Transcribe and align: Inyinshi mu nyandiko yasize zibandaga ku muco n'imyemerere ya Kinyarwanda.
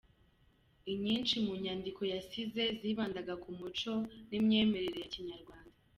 Inyinshi 0.91 1.35
mu 1.45 1.53
nyandiko 1.63 2.01
yasize 2.13 2.63
zibandaga 2.79 3.33
ku 3.43 3.49
muco 3.59 3.93
n'imyemerere 4.29 4.97
ya 5.01 5.09
Kinyarwanda. 5.13 5.73